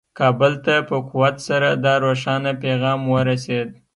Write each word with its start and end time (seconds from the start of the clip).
کابل 0.19 0.53
ته 0.65 0.75
په 0.89 0.97
قوت 1.09 1.35
سره 1.47 1.69
دا 1.85 1.93
روښانه 2.05 2.51
پیغام 2.63 2.99
ورسېد. 3.13 3.69